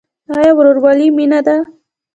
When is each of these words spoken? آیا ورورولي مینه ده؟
آیا 0.35 0.51
ورورولي 0.57 1.07
مینه 1.17 1.39
ده؟ 1.47 1.55